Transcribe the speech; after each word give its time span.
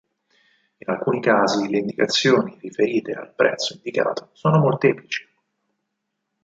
In 0.77 0.89
alcuni 0.91 1.21
casi, 1.21 1.69
le 1.69 1.77
indicazioni 1.77 2.57
riferite 2.59 3.11
al 3.11 3.35
prezzo 3.35 3.75
indicato 3.75 4.29
sono 4.31 4.57
molteplici. 4.57 5.29